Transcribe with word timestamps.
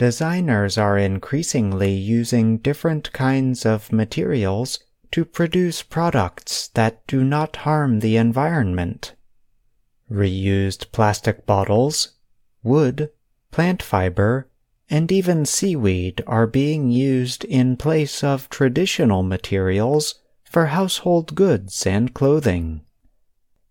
designers 0.00 0.78
are 0.78 0.96
increasingly 0.96 1.92
using 1.92 2.56
different 2.56 3.12
kinds 3.12 3.66
of 3.66 3.92
materials 3.92 4.78
to 5.12 5.26
produce 5.26 5.82
products 5.82 6.68
that 6.68 7.06
do 7.06 7.22
not 7.22 7.54
harm 7.68 8.00
the 8.00 8.16
environment. 8.16 9.14
Reused 10.10 10.90
plastic 10.90 11.44
bottles, 11.44 12.12
wood, 12.62 13.10
plant 13.50 13.82
fiber, 13.82 14.48
and 14.88 15.12
even 15.12 15.44
seaweed 15.44 16.24
are 16.26 16.46
being 16.46 16.90
used 16.90 17.44
in 17.44 17.76
place 17.76 18.24
of 18.24 18.48
traditional 18.48 19.22
materials 19.22 20.14
for 20.44 20.68
household 20.68 21.34
goods 21.34 21.86
and 21.86 22.14
clothing. 22.14 22.80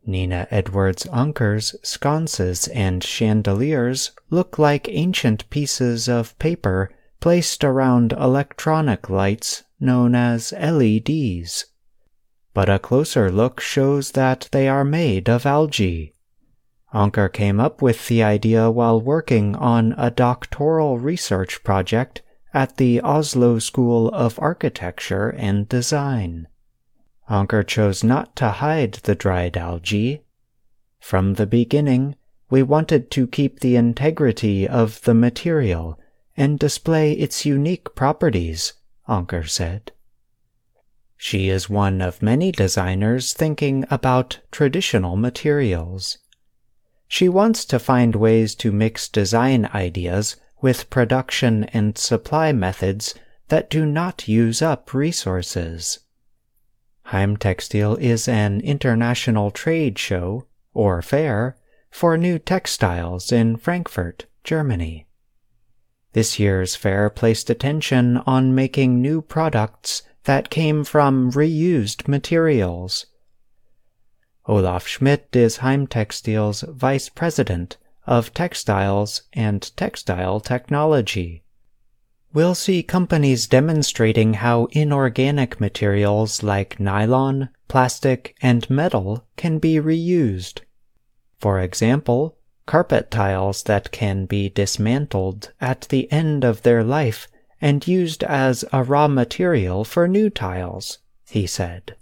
Nina 0.10 0.48
Edwards 0.50 1.06
Anker's 1.14 1.76
sconces 1.84 2.68
and 2.70 3.04
chandeliers 3.04 4.12
look 4.30 4.58
like 4.60 4.90
ancient 4.90 5.50
pieces 5.50 6.10
of 6.10 6.38
paper 6.40 6.90
placed 7.20 7.64
around 7.64 8.12
electronic 8.14 9.10
lights 9.10 9.64
known 9.80 10.16
as 10.16 10.52
LEDs. 10.52 11.66
But 12.54 12.70
a 12.70 12.80
closer 12.80 13.32
look 13.32 13.62
shows 13.62 14.12
that 14.12 14.50
they 14.52 14.68
are 14.68 14.84
made 14.84 15.30
of 15.30 15.46
algae. 15.46 16.16
Anker 16.94 17.30
came 17.30 17.60
up 17.60 17.82
with 17.82 18.08
the 18.08 18.24
idea 18.24 18.72
while 18.72 19.00
working 19.00 19.56
on 19.56 19.94
a 19.98 20.10
doctoral 20.10 20.98
research 20.98 21.64
project 21.64 22.22
at 22.54 22.78
the 22.78 23.00
Oslo 23.02 23.60
School 23.60 24.10
of 24.10 24.40
Architecture 24.40 25.30
and 25.30 25.70
Design. 25.70 26.48
Anker 27.30 27.62
chose 27.62 28.04
not 28.04 28.36
to 28.38 28.50
hide 28.50 28.94
the 29.04 29.14
dried 29.14 29.56
algae. 29.56 30.24
From 31.00 31.36
the 31.36 31.46
beginning, 31.46 32.16
we 32.50 32.64
wanted 32.64 33.12
to 33.12 33.28
keep 33.28 33.60
the 33.60 33.76
integrity 33.76 34.68
of 34.68 35.02
the 35.02 35.14
material 35.14 36.00
and 36.36 36.58
display 36.58 37.14
its 37.14 37.46
unique 37.46 37.94
properties, 37.94 38.74
Anker 39.08 39.44
said. 39.44 39.92
She 41.18 41.50
is 41.50 41.70
one 41.70 42.02
of 42.02 42.22
many 42.24 42.52
designers 42.52 43.34
thinking 43.34 43.86
about 43.92 44.40
traditional 44.52 45.16
materials. 45.16 46.18
She 47.08 47.30
wants 47.30 47.66
to 47.66 47.78
find 47.78 48.16
ways 48.16 48.56
to 48.56 48.72
mix 48.72 49.08
design 49.10 49.70
ideas 49.74 50.38
with 50.62 50.90
production 50.90 51.66
and 51.66 51.98
supply 51.98 52.52
methods 52.54 53.16
that 53.50 53.70
do 53.70 53.86
not 53.86 54.28
use 54.28 54.62
up 54.62 54.94
resources. 54.94 56.00
Heimtextil 57.10 58.00
is 58.00 58.28
an 58.28 58.62
international 58.62 59.50
trade 59.50 59.98
show, 59.98 60.46
or 60.74 61.02
fair, 61.02 61.58
for 61.90 62.18
new 62.18 62.38
textiles 62.38 63.32
in 63.32 63.58
Frankfurt, 63.58 64.28
Germany. 64.44 65.08
This 66.14 66.38
year's 66.38 66.76
fair 66.76 67.10
placed 67.10 67.50
attention 67.50 68.18
on 68.28 68.54
making 68.54 69.02
new 69.02 69.22
products 69.22 70.04
that 70.26 70.52
came 70.52 70.84
from 70.84 71.32
reused 71.32 72.08
materials. 72.08 73.08
Olaf 74.46 74.88
Schmidt 74.88 75.30
is 75.34 75.58
Heimtextil's 75.58 76.62
vice 76.62 77.10
president 77.10 77.78
of 78.06 78.34
textiles 78.34 79.24
and 79.34 79.76
textile 79.76 80.40
technology. 80.40 81.44
We'll 82.32 82.54
see 82.54 82.84
companies 82.84 83.48
demonstrating 83.48 84.36
how 84.36 84.68
inorganic 84.72 85.60
materials 85.60 86.44
like 86.44 86.80
nylon, 86.80 87.50
plastic, 87.68 88.36
and 88.40 88.70
metal 88.70 89.26
can 89.36 89.58
be 89.58 89.78
reused. 89.78 90.60
For 91.40 91.60
example, 91.60 92.38
carpet 92.68 93.10
tiles 93.10 93.64
that 93.64 93.92
can 93.92 94.28
be 94.28 94.48
dismantled 94.48 95.52
at 95.60 95.88
the 95.90 96.12
end 96.12 96.44
of 96.44 96.62
their 96.62 96.84
life 96.84 97.28
and 97.60 97.88
used 97.88 98.24
as 98.24 98.64
a 98.72 98.84
raw 98.84 99.08
material 99.08 99.84
for 99.84 100.08
new 100.08 100.30
tiles, 100.30 101.00
he 101.28 101.48
said. 101.48 101.96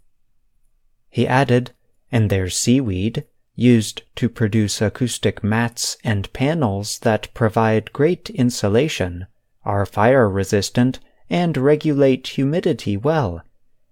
He 1.09 1.25
added, 1.25 1.71
and 2.11 2.29
there's 2.29 2.57
seaweed, 2.57 3.23
used 3.55 4.01
to 4.17 4.27
produce 4.27 4.81
acoustic 4.81 5.41
mats 5.41 5.95
and 6.03 6.31
panels 6.33 6.99
that 6.99 7.33
provide 7.33 7.93
great 7.93 8.29
insulation 8.31 9.25
are 9.67 9.85
fire 9.85 10.29
resistant, 10.29 10.97
and 11.29 11.57
regulate 11.57 12.25
humidity 12.25 12.95
well. 12.95 13.43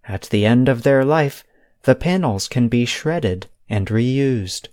At 0.06 0.24
the 0.31 0.46
end 0.46 0.69
of 0.69 0.84
their 0.84 1.03
life, 1.03 1.44
the 1.84 1.96
panels 1.96 2.47
can 2.47 2.69
be 2.69 2.86
shredded 2.86 3.47
and 3.69 3.88
reused. 3.88 4.69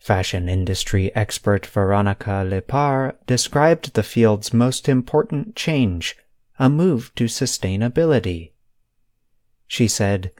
Fashion 0.00 0.48
industry 0.48 1.14
expert 1.14 1.64
Veronica 1.64 2.44
Lepar 2.44 3.14
described 3.28 3.94
the 3.94 4.02
field's 4.02 4.52
most 4.52 4.88
important 4.88 5.54
change, 5.54 6.16
a 6.58 6.68
move 6.68 7.14
to 7.14 7.26
sustainability. 7.26 8.50
She 9.68 9.86
said, 9.86 10.32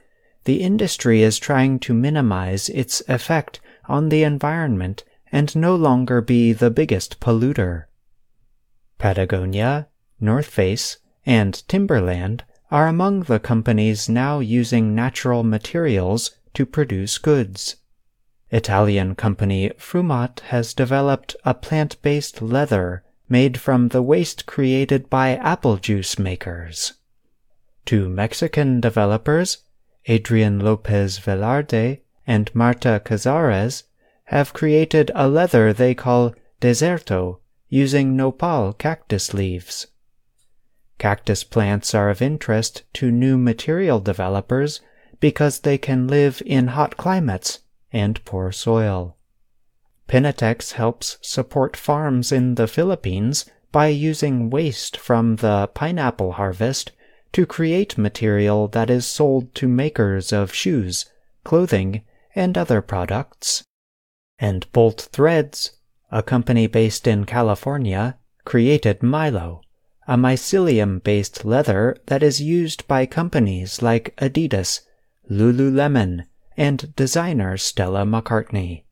The 0.43 0.61
industry 0.61 1.21
is 1.21 1.39
trying 1.39 1.79
to 1.79 1.93
minimize 1.93 2.67
its 2.67 3.01
effect 3.07 3.61
on 3.85 4.09
the 4.09 4.23
environment 4.23 5.05
and 5.31 5.55
no 5.55 5.73
longer 5.73 6.19
be 6.19 6.51
the 6.51 6.69
biggest 6.69 7.21
polluter. 7.21 7.85
Patagonia, 8.97 9.87
North 10.19 10.47
Face, 10.47 10.97
and 11.25 11.67
Timberland 11.67 12.43
are 12.71 12.87
among 12.87 13.23
the 13.23 13.39
companies 13.39 14.09
now 14.09 14.39
using 14.39 14.95
natural 14.95 15.43
materials 15.43 16.31
to 16.53 16.65
produce 16.65 17.17
goods. 17.17 17.77
Italian 18.49 19.15
company 19.15 19.71
Frumat 19.77 20.39
has 20.41 20.73
developed 20.73 21.35
a 21.43 21.53
plant 21.53 22.01
based 22.01 22.41
leather 22.41 23.03
made 23.29 23.59
from 23.59 23.89
the 23.89 24.01
waste 24.01 24.45
created 24.45 25.09
by 25.09 25.35
apple 25.37 25.77
juice 25.77 26.19
makers. 26.19 26.93
Two 27.85 28.09
Mexican 28.09 28.79
developers, 28.79 29.59
Adrian 30.05 30.59
Lopez 30.59 31.19
Velarde 31.19 32.01
and 32.27 32.53
Marta 32.53 33.01
Cazares, 33.03 33.83
have 34.25 34.53
created 34.53 35.11
a 35.15 35.27
leather 35.27 35.73
they 35.73 35.93
call 35.93 36.33
Desserto 36.61 37.39
using 37.73 38.15
nopal 38.15 38.71
cactus 38.71 39.33
leaves. 39.33 39.87
Cactus 40.99 41.43
plants 41.43 41.95
are 41.95 42.11
of 42.11 42.21
interest 42.21 42.83
to 42.93 43.09
new 43.09 43.35
material 43.35 43.99
developers 43.99 44.79
because 45.19 45.61
they 45.61 45.75
can 45.75 46.07
live 46.07 46.39
in 46.45 46.67
hot 46.67 46.95
climates 46.97 47.61
and 47.91 48.23
poor 48.25 48.51
soil. 48.51 49.17
Pinatex 50.07 50.73
helps 50.73 51.17
support 51.23 51.75
farms 51.75 52.31
in 52.31 52.53
the 52.53 52.67
Philippines 52.67 53.49
by 53.71 53.87
using 53.87 54.51
waste 54.51 54.95
from 54.95 55.37
the 55.37 55.67
pineapple 55.73 56.33
harvest 56.33 56.91
to 57.31 57.43
create 57.43 57.97
material 57.97 58.67
that 58.67 58.91
is 58.91 59.07
sold 59.07 59.55
to 59.55 59.67
makers 59.67 60.31
of 60.31 60.53
shoes, 60.53 61.07
clothing, 61.43 62.03
and 62.35 62.55
other 62.55 62.83
products. 62.83 63.63
And 64.37 64.71
Bolt 64.73 65.09
Threads 65.11 65.71
a 66.13 66.21
company 66.21 66.67
based 66.67 67.07
in 67.07 67.25
California, 67.25 68.15
created 68.45 68.99
Mylo, 68.99 69.61
a 70.07 70.15
mycelium 70.15 71.01
based 71.03 71.43
leather 71.43 71.97
that 72.05 72.21
is 72.21 72.39
used 72.39 72.87
by 72.87 73.03
companies 73.07 73.81
like 73.81 74.15
Adidas, 74.17 74.81
Lululemon, 75.31 76.25
and 76.55 76.95
designer 76.95 77.57
Stella 77.57 78.05
McCartney. 78.05 78.83